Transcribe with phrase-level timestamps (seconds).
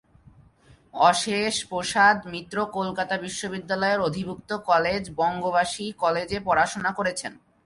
[1.09, 7.33] অশেষ প্রসাদ মিত্র কলকাতা বিশ্ববিদ্যালয়ের অধিভুক্ত কলেজ বঙ্গবাসী কলেজে পড়াশোনা করেছেন।